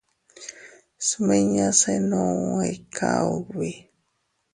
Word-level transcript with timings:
Smiñase 1.07 1.93
nuu 2.09 2.55
ika 2.73 3.11
ubi. 3.35 3.71